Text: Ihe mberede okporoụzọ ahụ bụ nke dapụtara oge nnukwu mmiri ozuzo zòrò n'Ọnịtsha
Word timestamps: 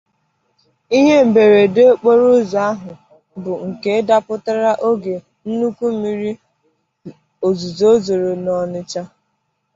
Ihe 0.97 1.15
mberede 1.29 1.81
okporoụzọ 1.93 2.57
ahụ 2.71 2.89
bụ 3.43 3.51
nke 3.67 3.91
dapụtara 4.07 4.71
oge 4.87 5.15
nnukwu 5.47 5.85
mmiri 5.93 6.31
ozuzo 7.47 7.89
zòrò 8.05 8.31
n'Ọnịtsha 8.43 9.03